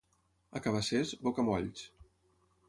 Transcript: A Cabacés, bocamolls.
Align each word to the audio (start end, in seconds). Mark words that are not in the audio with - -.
A 0.59 0.61
Cabacés, 0.67 1.11
bocamolls. 1.27 1.85